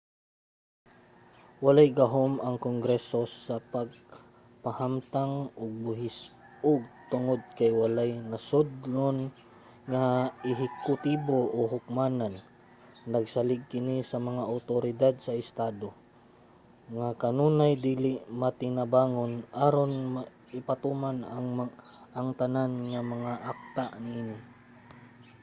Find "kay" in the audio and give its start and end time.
7.57-7.71